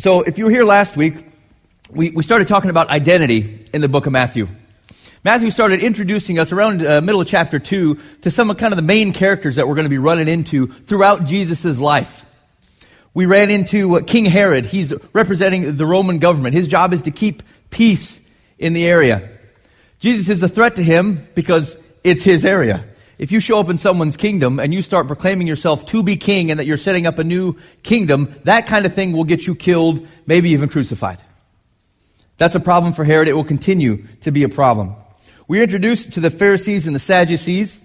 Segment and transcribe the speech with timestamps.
[0.00, 1.26] So, if you were here last week,
[1.90, 4.48] we, we started talking about identity in the book of Matthew.
[5.24, 8.76] Matthew started introducing us around uh, middle of chapter 2 to some of kind of
[8.76, 12.24] the main characters that we're going to be running into throughout Jesus' life.
[13.12, 14.64] We ran into uh, King Herod.
[14.64, 16.54] He's representing the Roman government.
[16.54, 18.22] His job is to keep peace
[18.58, 19.28] in the area.
[19.98, 22.86] Jesus is a threat to him because it's his area.
[23.20, 26.50] If you show up in someone's kingdom and you start proclaiming yourself to be king
[26.50, 29.54] and that you're setting up a new kingdom, that kind of thing will get you
[29.54, 31.22] killed, maybe even crucified.
[32.38, 33.28] That's a problem for Herod.
[33.28, 34.94] It will continue to be a problem.
[35.46, 37.78] We're introduced to the Pharisees and the Sadducees.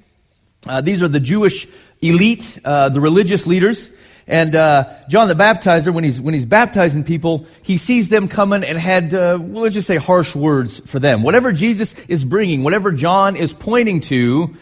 [0.66, 1.68] Uh, these are the Jewish
[2.02, 3.92] elite, uh, the religious leaders.
[4.28, 8.64] And uh, John the Baptizer, when he's, when he's baptizing people, he sees them coming
[8.64, 11.24] and had, uh, well, let's just say, harsh words for them.
[11.24, 14.56] Whatever Jesus is bringing, whatever John is pointing to,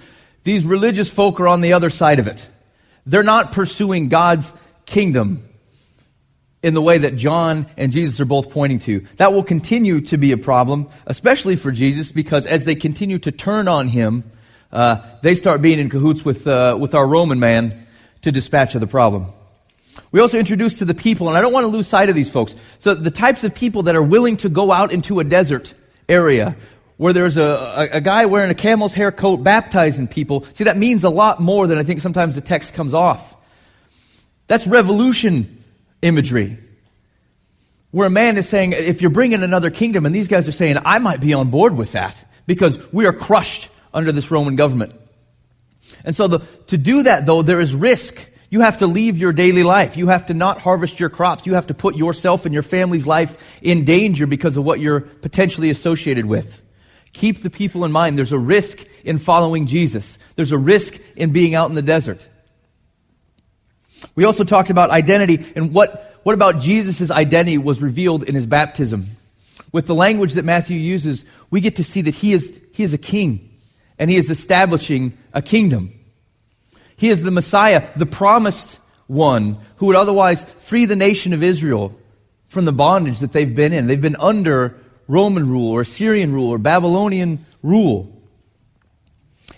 [0.44, 2.50] these religious folk are on the other side of it.
[3.06, 4.54] They're not pursuing God's
[4.86, 5.48] kingdom
[6.62, 9.06] in the way that John and Jesus are both pointing to.
[9.18, 13.32] That will continue to be a problem, especially for Jesus, because as they continue to
[13.32, 14.24] turn on him,
[14.72, 17.86] uh, they start being in cahoots with, uh, with our Roman man
[18.22, 19.28] to dispatch of the problem.
[20.12, 22.30] We also introduce to the people, and I don't want to lose sight of these
[22.30, 22.56] folks.
[22.80, 25.74] So, the types of people that are willing to go out into a desert
[26.10, 26.56] area
[26.98, 30.46] where there's a, a, a, guy wearing a camel's hair coat baptizing people.
[30.54, 33.36] See, that means a lot more than I think sometimes the text comes off.
[34.48, 35.64] That's revolution
[36.02, 36.58] imagery.
[37.92, 40.78] Where a man is saying, if you're bringing another kingdom, and these guys are saying,
[40.84, 44.94] I might be on board with that because we are crushed under this Roman government.
[46.04, 48.18] And so, the, to do that, though, there is risk.
[48.50, 49.96] You have to leave your daily life.
[49.96, 51.46] You have to not harvest your crops.
[51.46, 55.02] You have to put yourself and your family's life in danger because of what you're
[55.02, 56.63] potentially associated with.
[57.14, 58.18] Keep the people in mind.
[58.18, 62.28] There's a risk in following Jesus, there's a risk in being out in the desert.
[64.16, 68.46] We also talked about identity and what, what about Jesus' identity was revealed in his
[68.46, 69.18] baptism.
[69.72, 72.94] With the language that Matthew uses, we get to see that he is, he is
[72.94, 73.50] a king
[73.98, 75.94] and he is establishing a kingdom.
[76.96, 81.98] He is the Messiah, the promised one who would otherwise free the nation of Israel
[82.48, 83.88] from the bondage that they've been in.
[83.88, 84.80] They've been under
[85.14, 88.12] Roman rule or Syrian rule or Babylonian rule.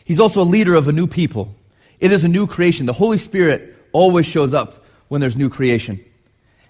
[0.04, 1.56] He's also a leader of a new people.
[2.00, 2.86] It is a new creation.
[2.86, 6.04] The Holy Spirit always shows up when there's new creation.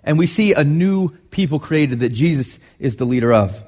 [0.04, 3.60] And we see a new people created that Jesus is the leader of.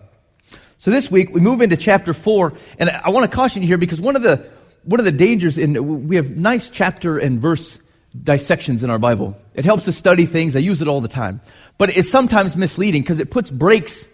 [0.78, 3.80] So this week we move into chapter 4 and I want to caution you here
[3.80, 4.48] because one of the
[4.84, 7.80] one of the dangers in we have nice chapter and verse
[8.24, 9.36] dissections in our Bible.
[9.56, 10.56] It helps us study things.
[10.56, 11.42] I use it all the time.
[11.80, 14.08] But it's sometimes misleading because it puts breaks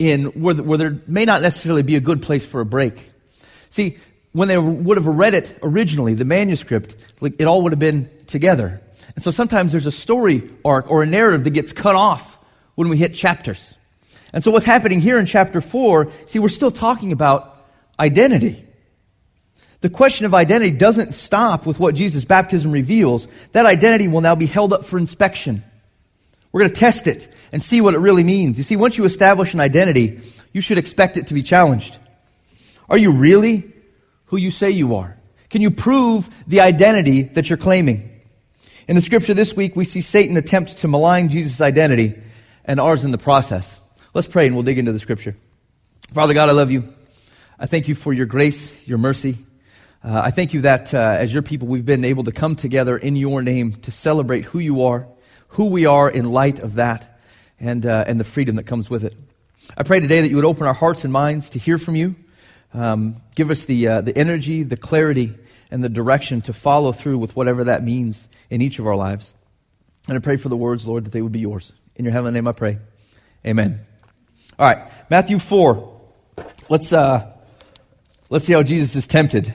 [0.00, 3.12] in where, where there may not necessarily be a good place for a break.
[3.68, 3.98] See,
[4.32, 8.10] when they would have read it originally, the manuscript, like, it all would have been
[8.26, 8.80] together.
[9.14, 12.38] And so sometimes there's a story arc or a narrative that gets cut off
[12.76, 13.74] when we hit chapters.
[14.32, 17.66] And so what's happening here in chapter 4, see, we're still talking about
[17.98, 18.64] identity.
[19.82, 23.28] The question of identity doesn't stop with what Jesus' baptism reveals.
[23.52, 25.62] That identity will now be held up for inspection.
[26.52, 28.56] We're going to test it and see what it really means.
[28.56, 30.20] You see, once you establish an identity,
[30.52, 31.98] you should expect it to be challenged.
[32.88, 33.72] Are you really
[34.26, 35.16] who you say you are?
[35.48, 38.08] Can you prove the identity that you're claiming?
[38.88, 42.20] In the scripture this week, we see Satan attempt to malign Jesus' identity
[42.64, 43.80] and ours in the process.
[44.14, 45.36] Let's pray and we'll dig into the scripture.
[46.12, 46.92] Father God, I love you.
[47.58, 49.38] I thank you for your grace, your mercy.
[50.02, 52.96] Uh, I thank you that uh, as your people, we've been able to come together
[52.96, 55.06] in your name to celebrate who you are
[55.50, 57.09] who we are in light of that
[57.60, 59.14] and, uh, and the freedom that comes with it.
[59.76, 62.16] I pray today that you would open our hearts and minds to hear from you.
[62.72, 65.34] Um, give us the, uh, the energy, the clarity,
[65.70, 69.32] and the direction to follow through with whatever that means in each of our lives.
[70.08, 71.72] And I pray for the words, Lord, that they would be yours.
[71.96, 72.78] In your heavenly name I pray.
[73.46, 73.80] Amen.
[74.58, 76.00] All right, Matthew 4.
[76.68, 77.32] Let's, uh,
[78.28, 79.54] let's see how Jesus is tempted.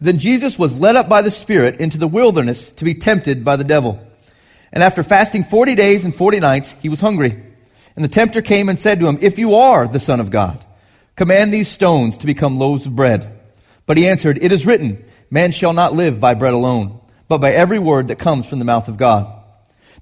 [0.00, 3.56] Then Jesus was led up by the Spirit into the wilderness to be tempted by
[3.56, 4.00] the devil.
[4.72, 7.42] And after fasting 40 days and 40 nights, he was hungry.
[7.96, 10.62] And the tempter came and said to him, If you are the Son of God,
[11.16, 13.40] command these stones to become loaves of bread.
[13.86, 17.52] But he answered, It is written, Man shall not live by bread alone, but by
[17.52, 19.32] every word that comes from the mouth of God.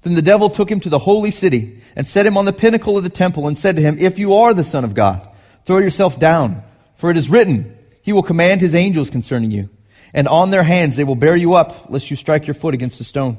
[0.01, 2.97] Then the devil took him to the holy city and set him on the pinnacle
[2.97, 5.27] of the temple and said to him, If you are the Son of God,
[5.63, 6.63] throw yourself down,
[6.95, 9.69] for it is written, He will command His angels concerning you,
[10.13, 13.01] and on their hands they will bear you up, lest you strike your foot against
[13.01, 13.37] a stone.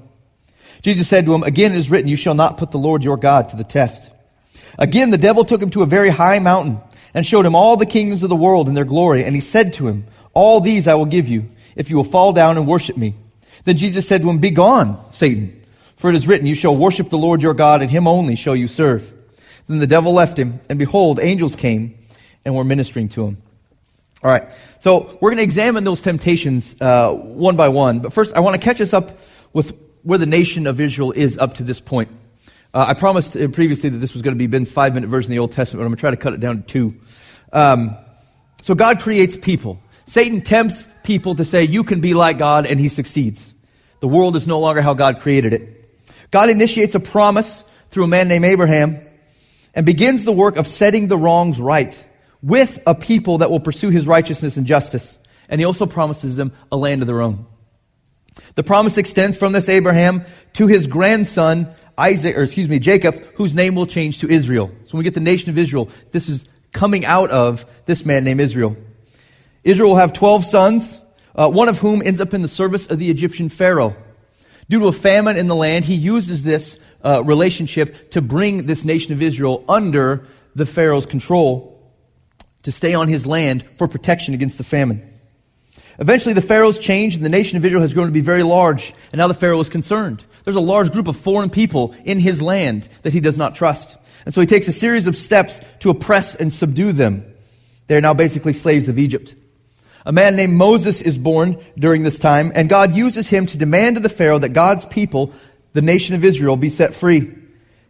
[0.82, 3.16] Jesus said to him, Again it is written, You shall not put the Lord your
[3.16, 4.10] God to the test.
[4.78, 6.80] Again the devil took him to a very high mountain
[7.14, 9.24] and showed him all the kingdoms of the world and their glory.
[9.24, 12.32] And he said to him, All these I will give you, if you will fall
[12.32, 13.14] down and worship me.
[13.64, 15.64] Then Jesus said to him, Begone, Satan,
[15.96, 18.54] for it is written, You shall worship the Lord your God, and him only shall
[18.54, 19.12] you serve.
[19.66, 21.98] Then the devil left him, and behold, angels came
[22.44, 23.38] and were ministering to him.
[24.22, 24.48] All right,
[24.78, 28.00] so we're going to examine those temptations uh, one by one.
[28.00, 29.18] But first, I want to catch us up
[29.52, 32.10] with where the nation of Israel is up to this point.
[32.76, 35.34] Uh, I promised previously that this was going to be Ben's five minute version of
[35.34, 36.94] the Old Testament, but I'm going to try to cut it down to two.
[37.50, 37.96] Um,
[38.60, 39.80] so God creates people.
[40.04, 43.54] Satan tempts people to say, You can be like God, and he succeeds.
[44.00, 45.88] The world is no longer how God created it.
[46.30, 49.00] God initiates a promise through a man named Abraham
[49.72, 52.04] and begins the work of setting the wrongs right
[52.42, 55.16] with a people that will pursue his righteousness and justice.
[55.48, 57.46] And he also promises them a land of their own.
[58.54, 63.54] The promise extends from this Abraham to his grandson, Isaac, or excuse me, Jacob, whose
[63.54, 64.70] name will change to Israel.
[64.84, 68.24] So when we get the nation of Israel, this is coming out of this man
[68.24, 68.76] named Israel.
[69.64, 71.00] Israel will have 12 sons,
[71.34, 73.96] uh, one of whom ends up in the service of the Egyptian Pharaoh.
[74.68, 78.84] Due to a famine in the land, he uses this uh, relationship to bring this
[78.84, 81.72] nation of Israel under the Pharaoh's control
[82.62, 85.15] to stay on his land for protection against the famine.
[85.98, 88.92] Eventually, the Pharaoh's changed, and the nation of Israel has grown to be very large,
[89.12, 90.24] and now the Pharaoh is concerned.
[90.44, 93.96] There's a large group of foreign people in his land that he does not trust.
[94.24, 97.24] And so he takes a series of steps to oppress and subdue them.
[97.86, 99.34] They are now basically slaves of Egypt.
[100.04, 103.96] A man named Moses is born during this time, and God uses him to demand
[103.96, 105.32] of the Pharaoh that God's people,
[105.72, 107.32] the nation of Israel, be set free.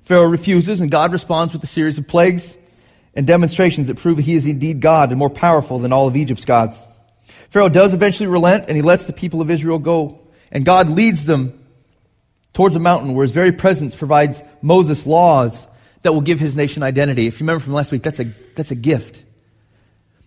[0.05, 2.57] Pharaoh refuses, and God responds with a series of plagues
[3.15, 6.45] and demonstrations that prove he is indeed God and more powerful than all of Egypt's
[6.45, 6.87] gods.
[7.51, 10.21] Pharaoh does eventually relent, and he lets the people of Israel go.
[10.51, 11.65] And God leads them
[12.53, 15.67] towards a mountain where his very presence provides Moses laws
[16.03, 17.27] that will give his nation identity.
[17.27, 18.25] If you remember from last week, that's a,
[18.55, 19.25] that's a gift.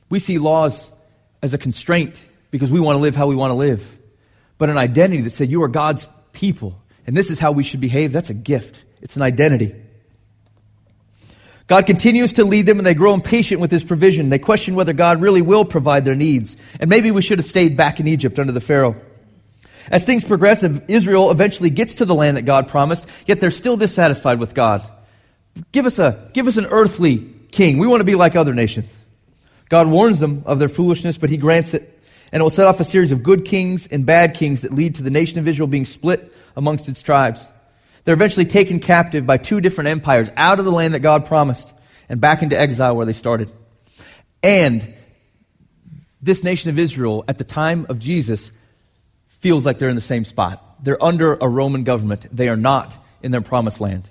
[0.10, 0.92] We see laws
[1.42, 3.98] as a constraint because we want to live how we want to live.
[4.58, 7.80] But an identity that said, You are God's people, and this is how we should
[7.80, 8.84] behave, that's a gift.
[9.02, 9.74] It's an identity.
[11.70, 14.30] God continues to lead them, and they grow impatient with his provision.
[14.30, 16.58] They question whether God really will provide their needs.
[16.80, 18.96] And maybe we should have stayed back in Egypt under the Pharaoh.
[19.92, 23.78] As things progress, Israel eventually gets to the land that God promised, yet they're still
[23.78, 24.82] dissatisfied with God.
[25.72, 27.18] Give us, a, give us an earthly
[27.52, 27.78] king.
[27.78, 28.92] We want to be like other nations.
[29.70, 32.02] God warns them of their foolishness, but he grants it.
[32.32, 34.96] And it will set off a series of good kings and bad kings that lead
[34.96, 37.48] to the nation of Israel being split amongst its tribes.
[38.04, 41.74] They're eventually taken captive by two different empires out of the land that God promised
[42.08, 43.52] and back into exile where they started.
[44.42, 44.94] And
[46.22, 48.52] this nation of Israel, at the time of Jesus,
[49.40, 50.84] feels like they're in the same spot.
[50.84, 52.26] They're under a Roman government.
[52.32, 54.10] They are not in their promised land.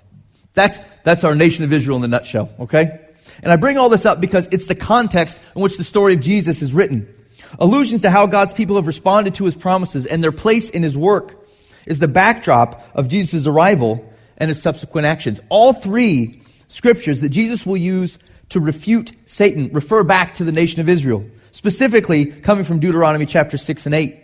[0.53, 2.99] That's, that's our nation of Israel in the nutshell, okay?
[3.41, 6.21] And I bring all this up because it's the context in which the story of
[6.21, 7.13] Jesus is written.
[7.59, 10.97] Allusions to how God's people have responded to his promises and their place in his
[10.97, 11.38] work
[11.85, 15.41] is the backdrop of Jesus' arrival and his subsequent actions.
[15.49, 18.17] All three scriptures that Jesus will use
[18.49, 23.57] to refute Satan refer back to the nation of Israel, specifically coming from Deuteronomy chapter
[23.57, 24.17] 6 and 8.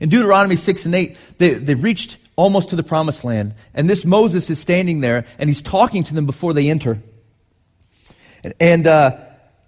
[0.00, 3.54] In Deuteronomy 6 and 8, they, they've reached almost to the promised land.
[3.74, 7.00] And this Moses is standing there and he's talking to them before they enter.
[8.42, 9.18] And, and uh,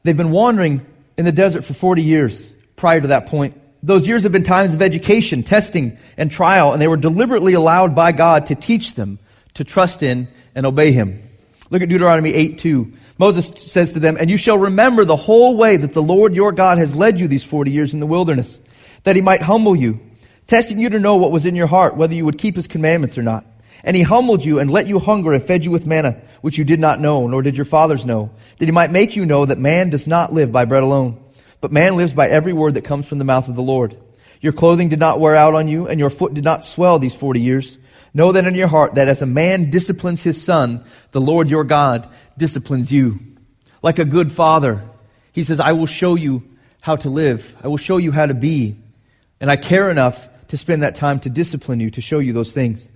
[0.03, 0.85] they've been wandering
[1.17, 3.61] in the desert for 40 years prior to that point.
[3.83, 7.95] Those years have been times of education, testing, and trial, and they were deliberately allowed
[7.95, 9.19] by God to teach them
[9.55, 11.23] to trust in and obey Him.
[11.71, 12.93] Look at Deuteronomy 8 2.
[13.19, 16.53] Moses says to them, And you shall remember the whole way that the Lord your
[16.53, 18.59] God has led you these 40 years in the wilderness,
[19.05, 20.01] that He might humble you
[20.47, 23.19] testing you to know what was in your heart, whether you would keep his commandments
[23.19, 23.45] or not.
[23.85, 26.65] And he humbled you and let you hunger and fed you with manna, which you
[26.65, 29.59] did not know, nor did your fathers know, that he might make you know that
[29.59, 31.23] man does not live by bread alone,
[31.61, 33.97] but man lives by every word that comes from the mouth of the Lord.
[34.41, 37.15] Your clothing did not wear out on you, and your foot did not swell these
[37.15, 37.79] forty years.
[38.15, 41.65] Know then in your heart that as a man disciplines his son, the Lord your
[41.65, 42.09] God
[42.39, 43.19] disciplines you.
[43.83, 44.89] Like a good father,
[45.33, 46.43] he says, I will show you
[46.81, 47.57] how to live.
[47.63, 48.77] I will show you how to be.
[49.39, 52.53] And I care enough to spend that time to discipline you, to show you those
[52.53, 52.89] things.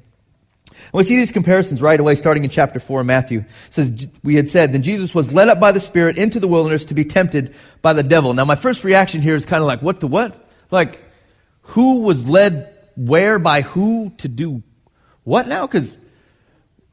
[0.92, 3.40] We see these comparisons right away, starting in chapter 4 of Matthew.
[3.40, 6.49] It says, we had said, Then Jesus was led up by the Spirit into the
[6.49, 8.35] wilderness to be tempted by the devil.
[8.35, 10.49] Now, my first reaction here is kind of like, what to what?
[10.70, 11.04] Like,
[11.62, 14.62] who was led where by who to do
[15.23, 15.66] what now?
[15.66, 15.99] Because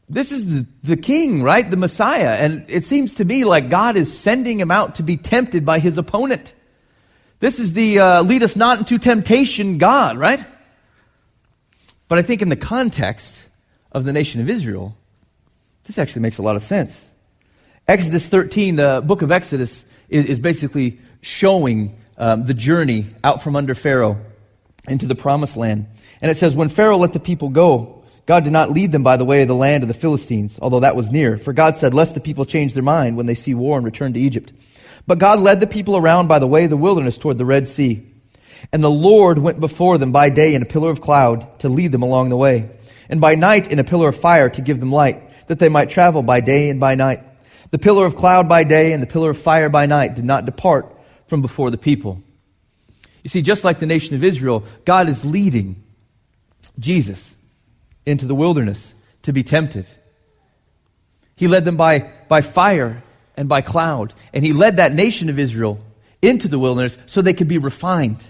[0.10, 1.70] this is the, the king, right?
[1.70, 2.36] The Messiah.
[2.36, 5.80] And it seems to me like God is sending him out to be tempted by
[5.80, 6.54] his opponent.
[7.40, 10.44] This is the uh, lead us not into temptation God, right?
[12.08, 13.47] But I think in the context
[13.92, 14.96] of the nation of Israel,
[15.84, 17.08] this actually makes a lot of sense.
[17.88, 23.56] Exodus 13, the book of Exodus, is, is basically showing um, the journey out from
[23.56, 24.20] under Pharaoh
[24.88, 25.88] into the promised land.
[26.22, 29.16] And it says, When Pharaoh let the people go, God did not lead them by
[29.16, 31.38] the way of the land of the Philistines, although that was near.
[31.38, 34.14] For God said, Lest the people change their mind when they see war and return
[34.14, 34.52] to Egypt.
[35.06, 37.68] But God led the people around by the way of the wilderness toward the Red
[37.68, 38.06] Sea.
[38.74, 41.94] And the Lord went before them by day in a pillar of cloud to lead
[41.94, 42.70] them along the way,
[43.10, 45.90] and by night in a pillar of fire to give them light, that they might
[45.90, 47.24] travel by day and by night.
[47.72, 50.46] The pillar of cloud by day and the pillar of fire by night did not
[50.46, 50.94] depart
[51.28, 52.22] from before the people.
[53.24, 55.84] You see, just like the nation of Israel, God is leading
[56.80, 57.36] Jesus
[58.06, 59.86] into the wilderness to be tempted.
[61.36, 63.04] He led them by, by fire
[63.36, 64.14] and by cloud.
[64.34, 65.80] And he led that nation of Israel
[66.22, 68.24] into the wilderness so they could be refined,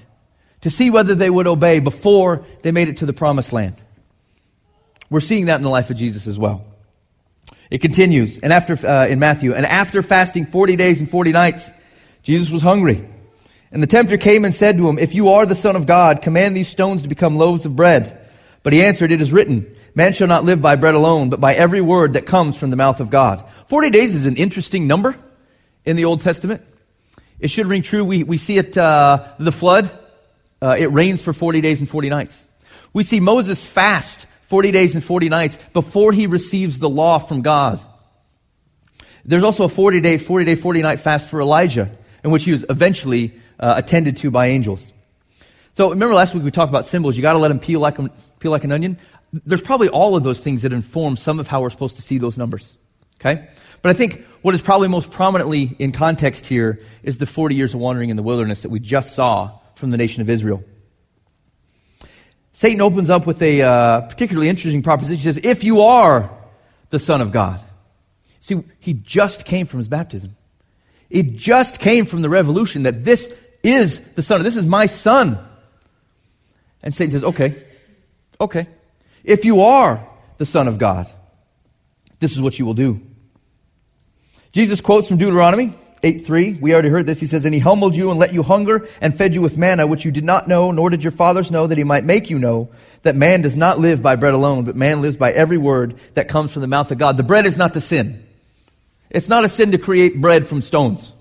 [0.62, 3.82] to see whether they would obey before they made it to the promised land.
[5.10, 6.66] We're seeing that in the life of Jesus as well.
[7.70, 11.70] It continues, and after uh, in Matthew, and after fasting 40 days and 40 nights,
[12.24, 13.08] Jesus was hungry.
[13.72, 16.22] And the tempter came and said to him, If you are the Son of God,
[16.22, 18.26] command these stones to become loaves of bread.
[18.64, 21.54] But he answered, It is written, Man shall not live by bread alone, but by
[21.54, 23.44] every word that comes from the mouth of God.
[23.68, 25.18] Forty days is an interesting number
[25.84, 26.64] in the Old Testament.
[27.40, 28.04] It should ring true.
[28.04, 29.92] We, we see it, uh, the flood,
[30.62, 32.48] uh, it rains for 40 days and 40 nights.
[32.94, 37.42] We see Moses fast 40 days and 40 nights before he receives the law from
[37.42, 37.80] God.
[39.26, 41.92] There's also a 40 day, 40 day, 40 night fast for Elijah,
[42.24, 44.92] in which he was eventually uh, attended to by angels.
[45.74, 47.18] So remember last week we talked about symbols.
[47.18, 47.98] You got to let them peel like,
[48.40, 48.98] peel like an onion.
[49.34, 52.18] There's probably all of those things that inform some of how we're supposed to see
[52.18, 52.78] those numbers.
[53.20, 53.50] Okay?
[53.82, 57.74] But I think what is probably most prominently in context here is the 40 years
[57.74, 60.64] of wandering in the wilderness that we just saw from the nation of Israel.
[62.58, 65.18] Satan opens up with a uh, particularly interesting proposition.
[65.18, 66.32] He says, If you are
[66.90, 67.60] the Son of God.
[68.40, 70.36] See, he just came from his baptism.
[71.08, 74.42] It just came from the revolution that this is the Son.
[74.42, 75.38] This is my Son.
[76.82, 77.64] And Satan says, Okay,
[78.42, 78.68] okay.
[79.24, 81.08] If you are the Son of God,
[82.18, 83.00] this is what you will do.
[84.52, 85.76] Jesus quotes from Deuteronomy
[86.08, 86.54] 8 3.
[86.54, 87.20] We already heard this.
[87.20, 89.86] He says, And he humbled you and let you hunger and fed you with manna,
[89.86, 92.40] which you did not know, nor did your fathers know, that he might make you
[92.40, 92.70] know
[93.04, 96.30] that man does not live by bread alone, but man lives by every word that
[96.30, 97.18] comes from the mouth of God.
[97.18, 98.26] The bread is not the sin.
[99.10, 101.12] It's not a sin to create bread from stones.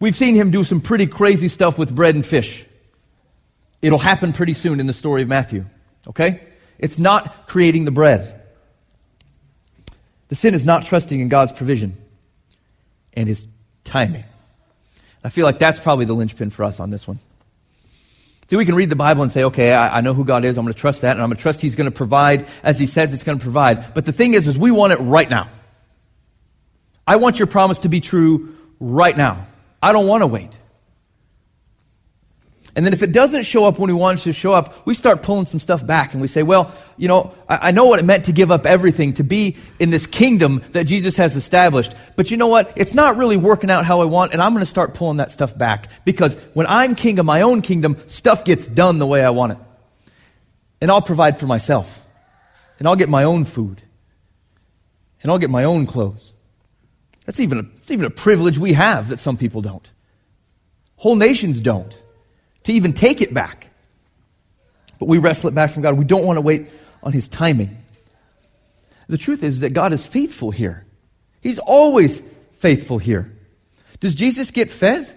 [0.00, 2.64] We've seen him do some pretty crazy stuff with bread and fish.
[3.82, 5.66] It'll happen pretty soon in the story of Matthew.
[6.08, 6.40] Okay?
[6.78, 8.42] It's not creating the bread.
[10.28, 11.98] The sin is not trusting in God's provision
[13.16, 13.46] and his
[13.84, 14.24] timing.
[15.24, 17.18] I feel like that's probably the linchpin for us on this one.
[18.48, 20.56] See, we can read the Bible and say, okay, I, I know who God is.
[20.56, 22.78] I'm going to trust that, and I'm going to trust He's going to provide as
[22.78, 23.92] He says He's going to provide.
[23.92, 25.50] But the thing is, is we want it right now.
[27.06, 29.48] I want your promise to be true right now.
[29.82, 30.56] I don't want to wait.
[32.76, 34.92] And then if it doesn't show up when we want it to show up, we
[34.92, 37.98] start pulling some stuff back and we say, well, you know, I, I, know what
[38.00, 41.94] it meant to give up everything, to be in this kingdom that Jesus has established.
[42.16, 42.70] But you know what?
[42.76, 45.32] It's not really working out how I want, and I'm going to start pulling that
[45.32, 45.88] stuff back.
[46.04, 49.52] Because when I'm king of my own kingdom, stuff gets done the way I want
[49.52, 49.58] it.
[50.82, 52.04] And I'll provide for myself.
[52.78, 53.80] And I'll get my own food.
[55.22, 56.30] And I'll get my own clothes.
[57.24, 59.90] That's even a, that's even a privilege we have that some people don't.
[60.96, 62.02] Whole nations don't
[62.66, 63.70] to even take it back.
[64.98, 65.94] But we wrestle it back from God.
[65.94, 66.68] We don't want to wait
[67.00, 67.76] on His timing.
[69.08, 70.84] The truth is that God is faithful here.
[71.40, 72.20] He's always
[72.58, 73.32] faithful here.
[74.00, 75.08] Does Jesus get fed?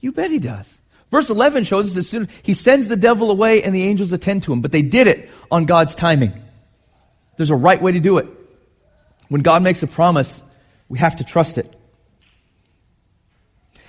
[0.00, 0.78] You bet He does.
[1.10, 4.42] Verse 11 shows us that soon He sends the devil away and the angels attend
[4.42, 6.42] to him, but they did it on God's timing.
[7.38, 8.26] There's a right way to do it.
[9.28, 10.42] When God makes a promise,
[10.90, 11.74] we have to trust it.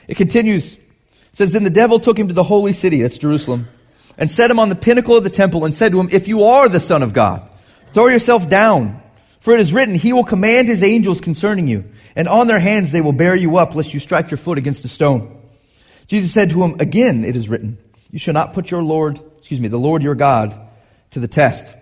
[0.08, 0.78] It continues
[1.38, 3.68] says, Then the devil took him to the holy city, that's Jerusalem,
[4.18, 6.46] and set him on the pinnacle of the temple and said to him, If you
[6.46, 7.48] are the Son of God,
[7.94, 9.04] throw yourself down.
[9.40, 12.92] For it is written, He will command His angels concerning you, and on their hands
[12.92, 15.40] they will bear you up, lest you strike your foot against a stone.
[16.08, 17.78] Jesus said to him, Again it is written,
[18.10, 20.60] You shall not put your Lord, excuse me, the Lord your God
[21.12, 21.76] to the test.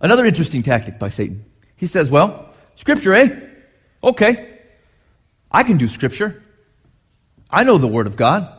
[0.00, 1.44] Another interesting tactic by Satan.
[1.74, 3.40] He says, Well, Scripture, eh?
[4.04, 4.60] Okay.
[5.50, 6.44] I can do Scripture.
[7.50, 8.52] I know the Word of God.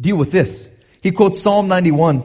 [0.00, 0.68] Deal with this.
[1.02, 2.24] He quotes Psalm 91,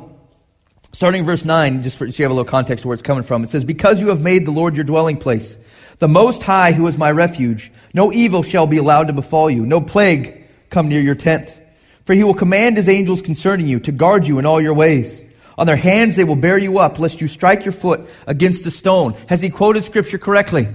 [0.92, 3.44] starting verse 9, just for, so you have a little context where it's coming from.
[3.44, 5.58] It says, Because you have made the Lord your dwelling place,
[6.00, 9.66] the Most High, who is my refuge, no evil shall be allowed to befall you,
[9.66, 11.58] no plague come near your tent.
[12.06, 15.22] For he will command his angels concerning you to guard you in all your ways.
[15.58, 18.72] On their hands they will bear you up, lest you strike your foot against a
[18.72, 19.16] stone.
[19.28, 20.68] Has he quoted scripture correctly?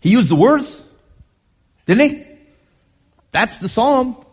[0.00, 0.84] He used the words.
[1.86, 2.26] Didn't he?
[3.30, 4.24] That's the psalm.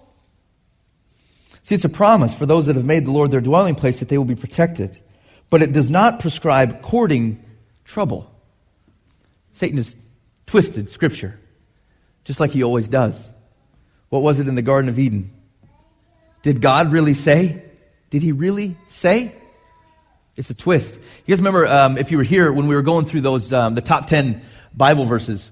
[1.63, 4.09] See, it's a promise for those that have made the Lord their dwelling place that
[4.09, 4.99] they will be protected.
[5.49, 7.43] But it does not prescribe courting
[7.85, 8.31] trouble.
[9.51, 9.95] Satan has
[10.45, 11.39] twisted Scripture,
[12.23, 13.29] just like he always does.
[14.09, 15.31] What was it in the Garden of Eden?
[16.41, 17.63] Did God really say?
[18.09, 19.31] Did he really say?
[20.37, 20.95] It's a twist.
[20.95, 23.75] You guys remember um, if you were here when we were going through those um,
[23.75, 25.51] the top ten Bible verses?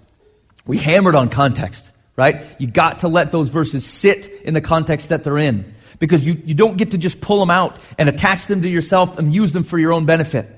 [0.65, 1.86] We hammered on context,
[2.17, 2.43] right?
[2.57, 6.41] You got to let those verses sit in the context that they're in because you,
[6.43, 9.53] you don't get to just pull them out and attach them to yourself and use
[9.53, 10.49] them for your own benefit.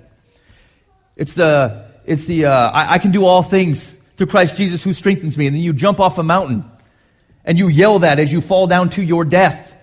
[1.16, 4.94] It's the, it's the uh, I, I can do all things through Christ Jesus who
[4.94, 5.48] strengthens me.
[5.48, 6.70] And then you jump off a mountain
[7.44, 9.76] and you yell that as you fall down to your death.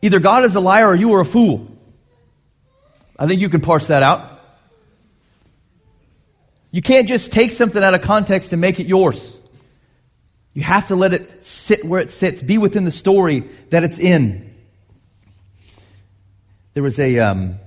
[0.00, 1.68] Either God is a liar or you are a fool.
[3.18, 4.40] I think you can parse that out.
[6.70, 9.34] You can't just take something out of context and make it yours.
[10.54, 13.98] You have to let it sit where it sits, be within the story that it's
[13.98, 14.54] in.
[16.74, 17.58] There was a um,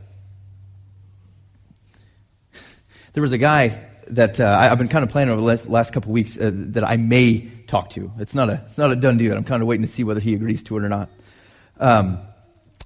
[3.13, 5.67] there was a guy that uh, I, have been kind of planning over the last,
[5.67, 8.11] last couple weeks uh, that I may talk to.
[8.19, 9.35] It's not a it's not a done deal.
[9.35, 11.09] I'm kind of waiting to see whether he agrees to it or not.
[11.79, 12.19] Um,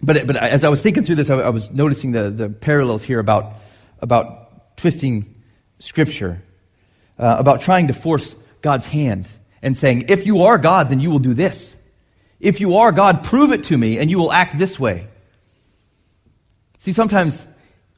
[0.01, 3.03] but but as I was thinking through this, I, I was noticing the the parallels
[3.03, 3.53] here about
[3.99, 5.33] about twisting
[5.79, 6.41] Scripture,
[7.17, 9.27] uh, about trying to force God's hand
[9.61, 11.75] and saying, if you are God, then you will do this.
[12.39, 15.07] If you are God, prove it to me and you will act this way.
[16.77, 17.47] See, sometimes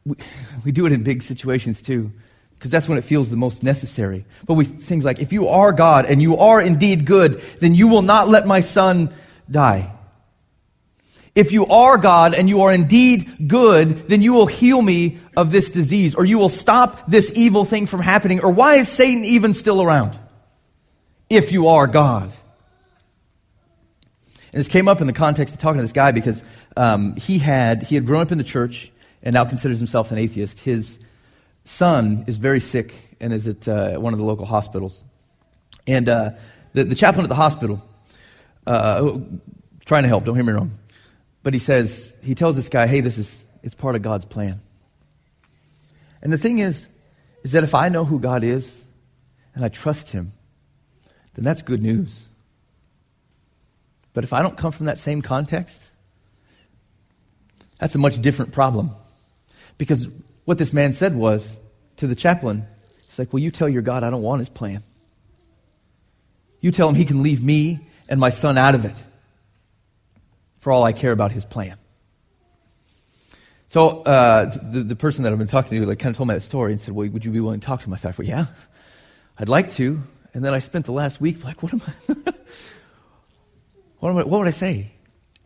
[0.05, 0.15] we,
[0.65, 2.11] we do it in big situations too,
[2.55, 4.25] because that's when it feels the most necessary.
[4.45, 7.87] But we things like, if you are God and you are indeed good, then you
[7.87, 9.13] will not let my son
[9.49, 9.91] die.
[11.35, 15.51] If you are God and you are indeed good, then you will heal me of
[15.51, 19.23] this disease, or you will stop this evil thing from happening, or why is Satan
[19.23, 20.17] even still around?
[21.29, 22.31] If you are God.
[24.53, 26.41] And this came up in the context of talking to this guy because
[26.77, 28.91] um, he, had, he had grown up in the church
[29.21, 30.59] and now considers himself an atheist.
[30.59, 30.99] His
[31.65, 35.03] son is very sick and is at uh, one of the local hospitals.
[35.85, 36.31] And uh,
[36.73, 37.83] the, the chaplain at the hospital,
[38.65, 39.17] uh,
[39.85, 40.77] trying to help, don't hear me wrong,
[41.43, 44.61] but he says, he tells this guy, hey, this is, it's part of God's plan.
[46.21, 46.87] And the thing is,
[47.43, 48.81] is that if I know who God is
[49.55, 50.33] and I trust him,
[51.37, 52.25] then that's good news.
[54.13, 55.79] But if I don't come from that same context,
[57.79, 58.89] that's a much different problem.
[59.77, 60.07] Because
[60.45, 61.59] what this man said was
[61.97, 62.65] to the chaplain,
[63.05, 64.81] he's like, Well, you tell your God I don't want his plan.
[66.59, 68.95] You tell him he can leave me and my son out of it
[70.59, 71.77] for all I care about his plan.
[73.67, 76.33] So uh, the, the person that I've been talking to like, kind of told me
[76.33, 77.93] that story and said, well, would you be willing to talk to him?
[77.93, 78.47] I thought, well, yeah,
[79.37, 80.01] I'd like to.
[80.37, 82.13] And then I spent the last week like, what am I,
[83.97, 84.91] what, am I, what would I say?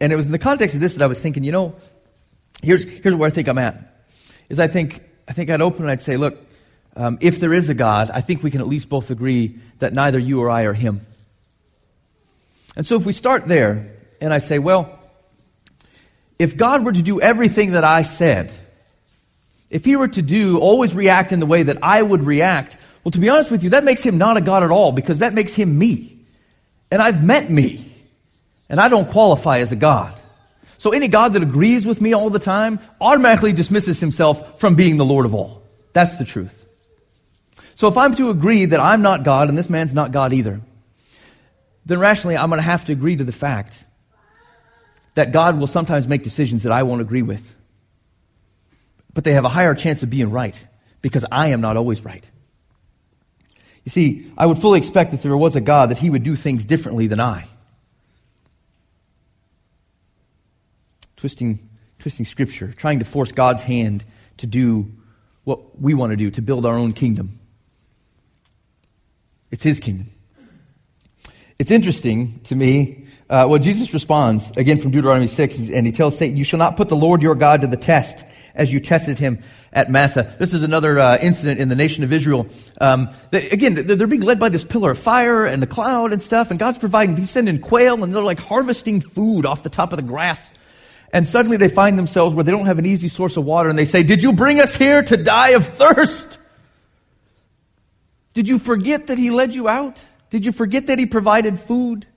[0.02, 1.78] And it was in the context of this that I was thinking, you know,
[2.62, 4.06] here's, here's where I think I'm at.
[4.50, 6.40] Is I think, I think I'd open and I'd say, look,
[6.98, 9.94] um, if there is a God, I think we can at least both agree that
[9.94, 11.06] neither you or I are him.
[12.76, 15.00] And so if we start there, and I say, well,
[16.38, 18.52] if God were to do everything that I said,
[19.70, 23.12] if he were to do, always react in the way that I would react, well,
[23.12, 25.34] to be honest with you, that makes him not a God at all because that
[25.34, 26.20] makes him me.
[26.92, 27.86] And I've met me.
[28.70, 30.16] And I don't qualify as a God.
[30.78, 34.98] So any God that agrees with me all the time automatically dismisses himself from being
[34.98, 35.64] the Lord of all.
[35.94, 36.66] That's the truth.
[37.76, 40.62] So if I'm to agree that I'm not God and this man's not God either,
[41.86, 43.84] then rationally I'm going to have to agree to the fact
[45.16, 47.56] that God will sometimes make decisions that I won't agree with.
[49.14, 50.56] But they have a higher chance of being right
[51.02, 52.26] because I am not always right.
[53.84, 56.36] You see, I would fully expect if there was a God that he would do
[56.36, 57.48] things differently than I.
[61.18, 64.04] Twisting, twisting scripture, trying to force God's hand
[64.38, 64.92] to do
[65.44, 67.40] what we want to do, to build our own kingdom.
[69.50, 70.08] It's his kingdom.
[71.58, 76.18] It's interesting to me uh, well, Jesus responds again from Deuteronomy 6, and he tells
[76.18, 79.18] Satan, You shall not put the Lord your God to the test as you tested
[79.18, 79.42] him
[79.74, 80.34] at Massah.
[80.38, 82.48] This is another uh, incident in the nation of Israel.
[82.80, 86.12] Um, they, again, they're, they're, being led by this pillar of fire and the cloud
[86.12, 89.70] and stuff, and God's providing, He's sending quail, and they're like harvesting food off the
[89.70, 90.52] top of the grass.
[91.14, 93.78] And suddenly they find themselves where they don't have an easy source of water, and
[93.78, 96.40] they say, Did you bring us here to die of thirst?
[98.34, 100.04] Did you forget that He led you out?
[100.30, 102.08] Did you forget that He provided food?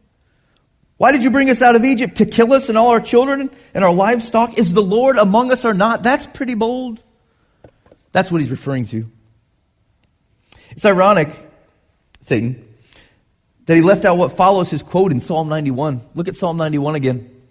[0.96, 2.16] Why did you bring us out of Egypt?
[2.16, 4.58] To kill us and all our children and our livestock?
[4.58, 6.04] Is the Lord among us or not?
[6.04, 7.02] That's pretty bold.
[8.14, 9.10] That's what he's referring to.
[10.70, 11.30] It's ironic,
[12.20, 12.64] Satan,
[13.66, 16.00] that he left out what follows his quote in Psalm 91.
[16.14, 17.42] Look at Psalm 91 again.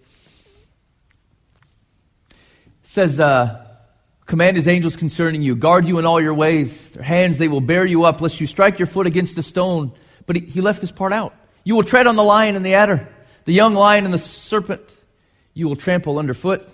[2.29, 2.37] It
[2.83, 3.61] says, uh,
[4.25, 6.91] Command his angels concerning you, guard you in all your ways.
[6.91, 9.91] Their hands they will bear you up, lest you strike your foot against a stone.
[10.25, 11.35] But he, he left this part out.
[11.65, 13.05] You will tread on the lion and the adder,
[13.43, 14.81] the young lion and the serpent.
[15.53, 16.65] You will trample underfoot.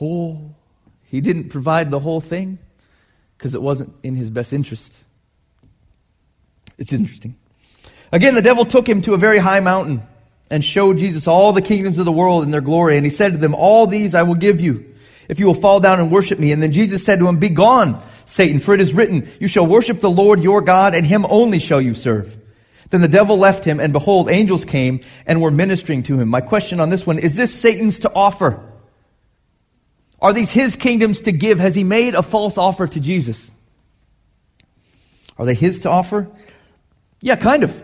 [0.00, 0.54] Oh,
[1.04, 2.58] he didn't provide the whole thing
[3.36, 5.04] because it wasn't in his best interest.
[6.78, 7.36] It's interesting.
[8.12, 10.02] Again, the devil took him to a very high mountain
[10.50, 12.96] and showed Jesus all the kingdoms of the world and their glory.
[12.96, 14.94] And he said to them, All these I will give you
[15.28, 16.52] if you will fall down and worship me.
[16.52, 19.66] And then Jesus said to him, Be gone, Satan, for it is written, You shall
[19.66, 22.36] worship the Lord your God, and him only shall you serve.
[22.90, 26.28] Then the devil left him, and behold, angels came and were ministering to him.
[26.28, 28.65] My question on this one is this Satan's to offer?
[30.26, 31.60] Are these his kingdoms to give?
[31.60, 33.48] Has he made a false offer to Jesus?
[35.38, 36.26] Are they his to offer?
[37.20, 37.80] Yeah, kind of.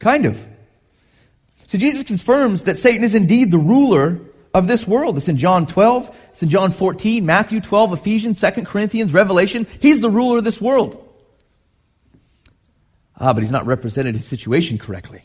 [0.00, 0.44] Kind of.
[1.68, 4.18] So Jesus confirms that Satan is indeed the ruler
[4.52, 5.18] of this world.
[5.18, 9.68] It's in John 12, it's in John 14, Matthew 12, Ephesians, 2 Corinthians, Revelation.
[9.78, 10.96] He's the ruler of this world.
[13.16, 15.22] Ah, but he's not represented his situation correctly.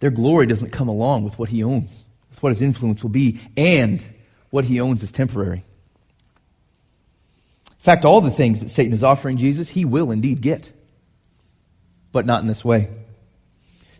[0.00, 2.03] Their glory doesn't come along with what he owns,
[2.34, 4.02] with what his influence will be, and
[4.50, 5.64] what he owns is temporary.
[7.68, 10.72] In fact, all the things that Satan is offering Jesus, he will indeed get,
[12.12, 12.88] but not in this way.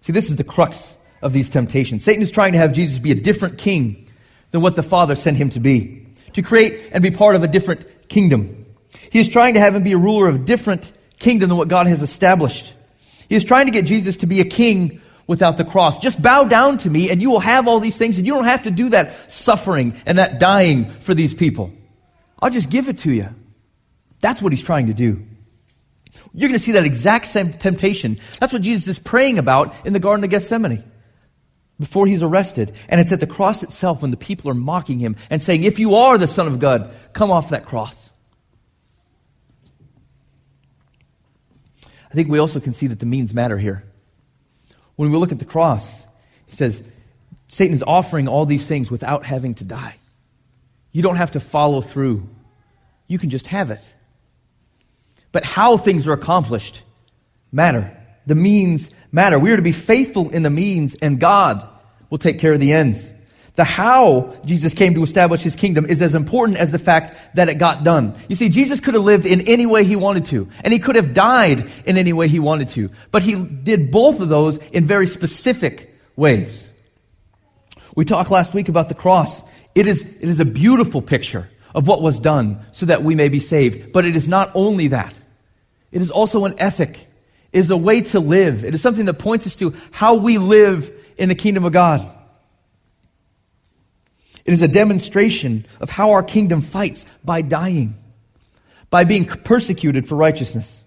[0.01, 2.03] See, this is the crux of these temptations.
[2.03, 4.11] Satan is trying to have Jesus be a different king
[4.51, 7.49] than what the Father sent him to be, to create and be part of a
[7.49, 8.67] different kingdom.
[9.11, 11.69] He is trying to have him be a ruler of a different kingdom than what
[11.69, 12.75] God has established.
[13.29, 15.99] He is trying to get Jesus to be a king without the cross.
[15.99, 18.45] Just bow down to me and you will have all these things and you don't
[18.45, 21.73] have to do that suffering and that dying for these people.
[22.41, 23.29] I'll just give it to you.
[24.21, 25.25] That's what he's trying to do.
[26.33, 28.19] You're going to see that exact same temptation.
[28.41, 30.85] That's what Jesus is praying about in the Garden of Gethsemane
[31.79, 32.75] before he's arrested.
[32.89, 35.79] And it's at the cross itself when the people are mocking him and saying, If
[35.79, 38.11] you are the Son of God, come off that cross.
[42.11, 43.85] I think we also can see that the means matter here.
[44.97, 46.07] When we look at the cross,
[46.47, 46.83] he says,
[47.49, 49.97] Satan is offering all these things without having to die.
[50.93, 52.29] You don't have to follow through,
[53.07, 53.85] you can just have it.
[55.33, 56.85] But how things are accomplished
[57.51, 57.97] matter.
[58.27, 59.39] The means matter.
[59.39, 61.69] We are to be faithful in the means, and God
[62.09, 63.11] will take care of the ends.
[63.57, 67.49] The how Jesus came to establish his kingdom is as important as the fact that
[67.49, 68.17] it got done.
[68.29, 70.97] You see, Jesus could have lived in any way he wanted to, and he could
[70.97, 74.87] have died in any way he wanted to, but he did both of those in
[74.87, 76.69] very specific ways.
[77.95, 79.41] We talked last week about the cross.
[79.77, 83.29] It is, it is a beautiful picture of what was done so that we may
[83.29, 85.15] be saved, but it is not only that.
[85.93, 87.07] It is also an ethic
[87.53, 88.65] is a way to live.
[88.65, 92.13] It is something that points us to how we live in the kingdom of God.
[94.45, 97.95] It is a demonstration of how our kingdom fights by dying,
[98.91, 100.83] by being persecuted for righteousness.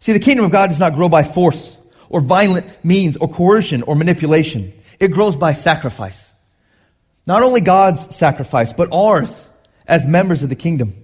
[0.00, 1.76] See, the kingdom of God does not grow by force
[2.08, 4.72] or violent means or coercion or manipulation.
[4.98, 6.28] It grows by sacrifice.
[7.26, 9.48] Not only God's sacrifice, but ours
[9.86, 10.94] as members of the kingdom.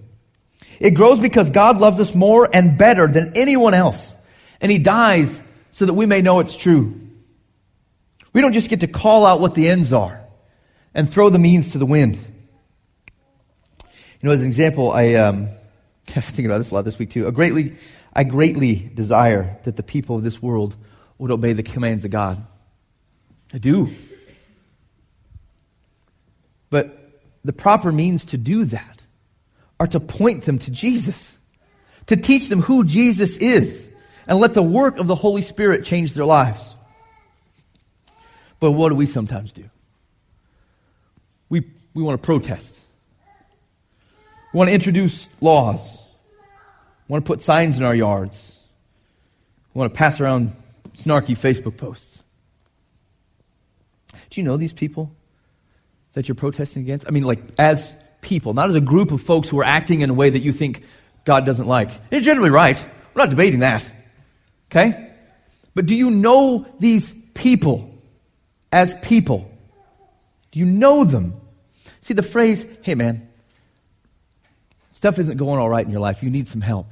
[0.79, 4.15] It grows because God loves us more and better than anyone else
[4.61, 6.99] and he dies so that we may know it's true.
[8.31, 10.20] We don't just get to call out what the ends are
[10.93, 12.17] and throw the means to the wind.
[13.85, 15.49] You know, as an example, I um,
[16.07, 17.29] kept thinking about this a lot this week too.
[17.31, 17.75] Greatly,
[18.13, 20.75] I greatly desire that the people of this world
[21.17, 22.45] would obey the commands of God.
[23.53, 23.93] I do.
[26.69, 26.97] But
[27.43, 29.01] the proper means to do that
[29.79, 31.37] are to point them to Jesus,
[32.05, 33.89] to teach them who Jesus is
[34.27, 36.75] and let the work of the Holy Spirit change their lives.
[38.59, 39.69] But what do we sometimes do?
[41.93, 42.79] We, want to protest.
[44.53, 45.99] We want to introduce laws.
[47.07, 48.57] We want to put signs in our yards.
[49.73, 50.53] We want to pass around
[50.93, 52.23] snarky Facebook posts.
[54.29, 55.11] Do you know these people
[56.13, 57.07] that you're protesting against?
[57.07, 60.09] I mean, like, as people, not as a group of folks who are acting in
[60.09, 60.83] a way that you think
[61.25, 61.89] God doesn't like.
[62.11, 62.77] You're generally right.
[63.13, 63.89] We're not debating that.
[64.71, 65.11] Okay?
[65.75, 67.93] But do you know these people
[68.71, 69.49] as people?
[70.51, 71.39] Do you know them?
[72.01, 73.29] See, the phrase, hey man,
[74.91, 76.23] stuff isn't going all right in your life.
[76.23, 76.87] You need some help.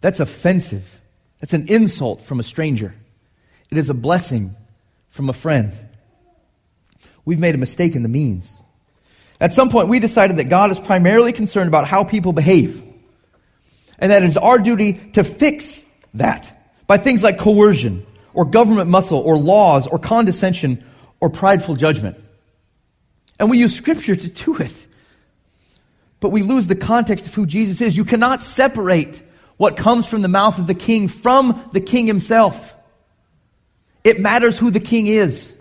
[0.00, 0.98] That's offensive.
[1.40, 2.94] That's an insult from a stranger.
[3.70, 4.56] It is a blessing
[5.10, 5.78] from a friend.
[7.24, 8.52] We've made a mistake in the means.
[9.40, 12.82] At some point, we decided that God is primarily concerned about how people behave,
[13.98, 18.90] and that it is our duty to fix that by things like coercion or government
[18.90, 20.84] muscle or laws or condescension
[21.20, 22.16] or prideful judgment.
[23.40, 24.86] And we use Scripture to do it.
[26.20, 27.96] But we lose the context of who Jesus is.
[27.96, 29.22] You cannot separate
[29.56, 32.74] what comes from the mouth of the king from the king himself.
[34.04, 35.54] It matters who the king is.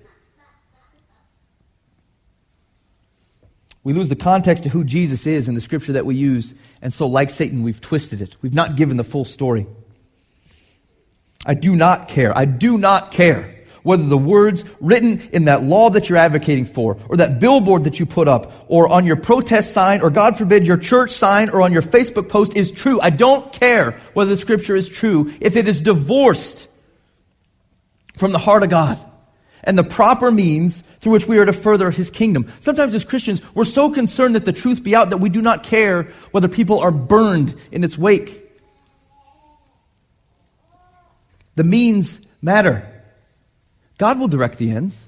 [3.86, 6.94] We lose the context of who Jesus is in the scripture that we use, and
[6.94, 8.36] so, like Satan, we've twisted it.
[8.42, 9.65] We've not given the full story.
[11.46, 12.38] I do not care.
[12.38, 13.59] I do not care
[13.89, 17.99] whether the words written in that law that you're advocating for, or that billboard that
[17.99, 21.63] you put up, or on your protest sign, or God forbid your church sign, or
[21.63, 23.02] on your Facebook post is true.
[23.02, 26.69] I don't care whether the scripture is true if it is divorced
[28.15, 29.04] from the heart of God
[29.63, 32.52] and the proper means through which we are to further his kingdom.
[32.60, 35.63] Sometimes as Christians, we're so concerned that the truth be out that we do not
[35.63, 38.45] care whether people are burned in its wake.
[41.56, 42.99] The means matter.
[44.00, 45.06] God will direct the ends.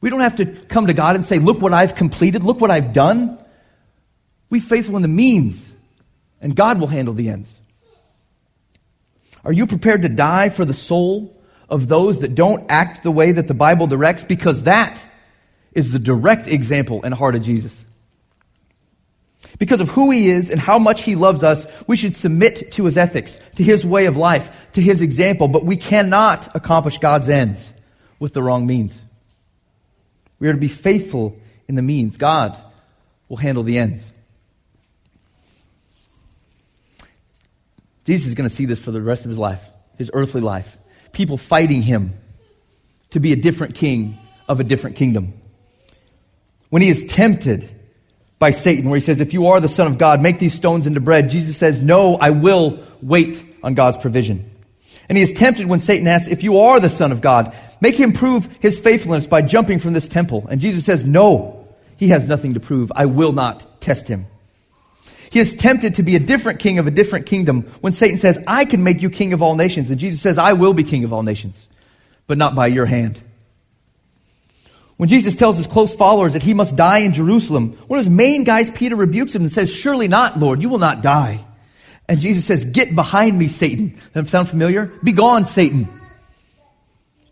[0.00, 2.70] We don't have to come to God and say, Look what I've completed, look what
[2.70, 3.38] I've done.
[4.48, 5.72] We faithful in the means,
[6.40, 7.52] and God will handle the ends.
[9.44, 11.36] Are you prepared to die for the soul
[11.68, 15.04] of those that don't act the way that the Bible directs because that
[15.72, 17.84] is the direct example and heart of Jesus.
[19.58, 22.84] Because of who he is and how much he loves us, we should submit to
[22.84, 27.28] his ethics, to his way of life, to his example, but we cannot accomplish God's
[27.28, 27.72] ends
[28.18, 29.00] with the wrong means.
[30.38, 31.38] We are to be faithful
[31.68, 32.16] in the means.
[32.16, 32.60] God
[33.28, 34.12] will handle the ends.
[38.04, 39.62] Jesus is going to see this for the rest of his life,
[39.96, 40.78] his earthly life
[41.16, 42.12] people fighting him
[43.08, 45.32] to be a different king of a different kingdom.
[46.68, 47.74] When he is tempted
[48.38, 50.86] by Satan, where he says, If you are the Son of God, make these stones
[50.86, 54.50] into bread, Jesus says, No, I will wait on God's provision.
[55.08, 57.98] And he is tempted when Satan asks, If you are the Son of God, make
[57.98, 60.46] him prove his faithfulness by jumping from this temple.
[60.48, 62.92] And Jesus says, No, he has nothing to prove.
[62.94, 64.26] I will not test him.
[65.30, 68.42] He is tempted to be a different king of a different kingdom when Satan says,
[68.46, 69.90] I can make you king of all nations.
[69.90, 71.68] And Jesus says, I will be king of all nations,
[72.26, 73.20] but not by your hand.
[74.96, 78.10] When Jesus tells his close followers that he must die in Jerusalem, one of his
[78.10, 81.44] main guys, Peter, rebukes him and says, Surely not, Lord, you will not die.
[82.08, 84.00] And Jesus says, Get behind me, Satan.
[84.14, 84.86] That sound familiar?
[85.04, 85.88] Be gone, Satan.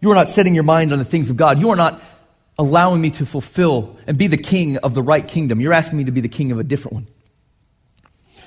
[0.00, 1.58] You are not setting your mind on the things of God.
[1.58, 2.02] You are not
[2.58, 5.60] allowing me to fulfill and be the king of the right kingdom.
[5.60, 7.06] You're asking me to be the king of a different one.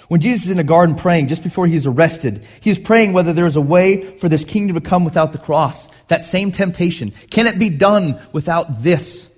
[0.08, 3.12] When Jesus is in a garden praying, just before he is arrested, he is praying
[3.12, 5.90] whether there is a way for this kingdom to come without the cross.
[6.08, 7.12] That same temptation.
[7.30, 9.30] Can it be done without this?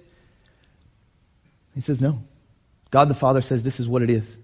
[1.75, 2.23] He says, No.
[2.91, 4.38] God the Father says this is what it is.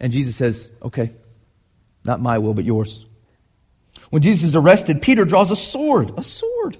[0.00, 1.12] And Jesus says, Okay,
[2.04, 3.04] not my will, but yours.
[4.10, 6.12] When Jesus is arrested, Peter draws a sword.
[6.16, 6.76] A sword.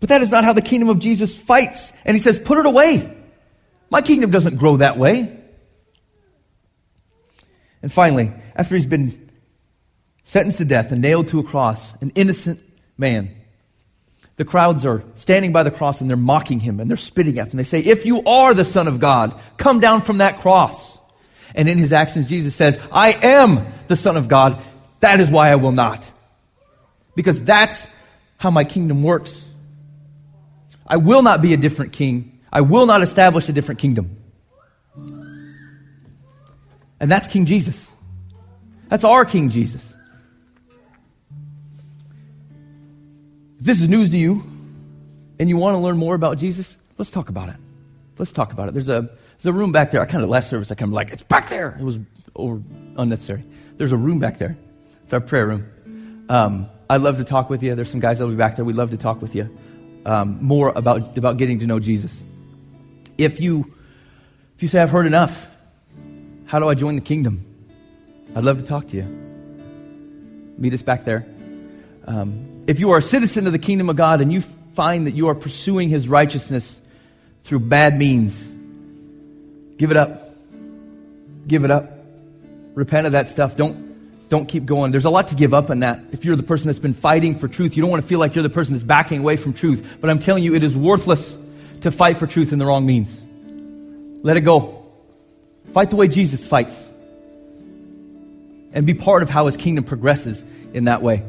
[0.00, 1.92] But that is not how the kingdom of Jesus fights.
[2.04, 3.16] And he says, Put it away.
[3.90, 5.34] My kingdom doesn't grow that way.
[7.82, 9.27] And finally, after he's been
[10.28, 12.60] sentenced to death and nailed to a cross, an innocent
[12.98, 13.34] man,
[14.36, 17.48] the crowds are standing by the cross and they're mocking him and they're spitting at
[17.48, 17.56] him.
[17.56, 20.98] They say, If you are the Son of God, come down from that cross.
[21.54, 24.58] And in his actions, Jesus says, I am the Son of God.
[25.00, 26.12] That is why I will not.
[27.14, 27.88] Because that's
[28.36, 29.48] how my kingdom works.
[30.86, 32.38] I will not be a different king.
[32.52, 34.18] I will not establish a different kingdom.
[37.00, 37.90] And that's King Jesus.
[38.88, 39.94] That's our King Jesus.
[43.58, 44.44] If this is news to you
[45.38, 47.56] and you want to learn more about Jesus, let's talk about it.
[48.16, 48.74] Let's talk about it.
[48.74, 50.00] There's a, there's a room back there.
[50.00, 51.76] I kind of last service, I kind of like, it's back there.
[51.78, 51.98] It was
[52.36, 52.62] over,
[52.96, 53.44] unnecessary.
[53.76, 54.56] There's a room back there.
[55.04, 56.26] It's our prayer room.
[56.28, 57.74] Um, I'd love to talk with you.
[57.74, 58.64] There's some guys that'll be back there.
[58.64, 59.56] We'd love to talk with you
[60.06, 62.24] um, more about, about getting to know Jesus.
[63.16, 63.74] If you,
[64.56, 65.50] if you say, I've heard enough,
[66.46, 67.44] how do I join the kingdom?
[68.34, 69.04] I'd love to talk to you.
[70.58, 71.26] Meet us back there.
[72.06, 75.12] Um, if you are a citizen of the kingdom of God and you find that
[75.12, 76.80] you are pursuing his righteousness
[77.42, 78.38] through bad means,
[79.78, 80.30] give it up.
[81.48, 81.90] Give it up.
[82.74, 83.56] Repent of that stuff.
[83.56, 84.92] Don't, don't keep going.
[84.92, 86.00] There's a lot to give up on that.
[86.12, 88.34] If you're the person that's been fighting for truth, you don't want to feel like
[88.34, 89.96] you're the person that's backing away from truth.
[89.98, 91.38] But I'm telling you, it is worthless
[91.80, 93.18] to fight for truth in the wrong means.
[94.22, 94.84] Let it go.
[95.72, 96.78] Fight the way Jesus fights.
[98.74, 101.24] And be part of how his kingdom progresses in that way.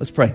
[0.00, 0.34] Let's pray.